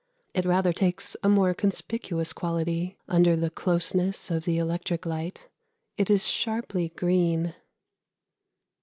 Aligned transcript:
It 0.33 0.45
rather 0.45 0.73
takes 0.73 1.15
a 1.21 1.29
more 1.29 1.53
conspicuous 1.53 2.33
quality, 2.33 2.97
under 3.07 3.35
the 3.35 3.51
closeness 3.51 4.31
of 4.31 4.45
the 4.45 4.57
electric 4.57 5.05
light; 5.05 5.47
it 5.95 6.09
is 6.09 6.25
sharply 6.27 6.89
green. 6.89 7.53